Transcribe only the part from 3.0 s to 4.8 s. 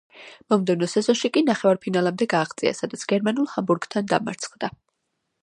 გერმანულ „ჰამბურგთან“ დამარცხდა.